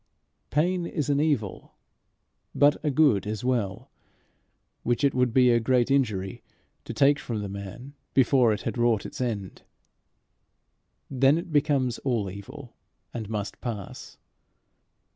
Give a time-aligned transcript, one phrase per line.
[0.49, 1.75] Pain is an evil;
[2.55, 3.91] but a good as well,
[4.81, 6.41] which it would be a great injury
[6.85, 9.61] to take from the man before it had wrought its end.
[11.11, 12.73] Then it becomes all evil,
[13.13, 14.17] and must pass.